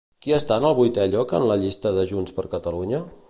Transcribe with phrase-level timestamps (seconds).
[0.25, 3.05] Qui està en el vuitè lloc en el llistat de Junts per Catalunya?